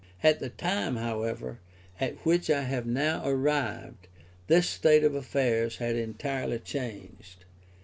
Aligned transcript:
At 0.23 0.39
the 0.39 0.49
time, 0.49 0.95
however, 0.95 1.59
at 1.99 2.15
which 2.25 2.49
I 2.49 2.63
have 2.63 2.87
now 2.87 3.21
arrived, 3.23 4.07
this 4.47 4.67
state 4.67 5.03
of 5.03 5.13
affairs 5.13 5.77
had 5.77 5.95
entirely 5.95 6.57
changed. 6.57 7.45